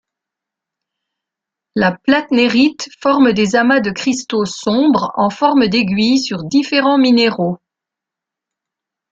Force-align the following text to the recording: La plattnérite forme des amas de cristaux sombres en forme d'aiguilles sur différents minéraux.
La 1.75 1.91
plattnérite 1.91 2.89
forme 2.99 3.33
des 3.33 3.55
amas 3.55 3.81
de 3.81 3.91
cristaux 3.91 4.45
sombres 4.45 5.11
en 5.13 5.29
forme 5.29 5.67
d'aiguilles 5.67 6.17
sur 6.23 6.43
différents 6.43 6.97
minéraux. 6.97 7.59